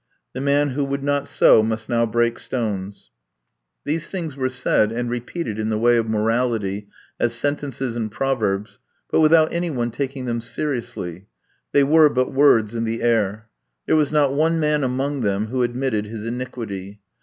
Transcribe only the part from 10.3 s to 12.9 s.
seriously. They were but words in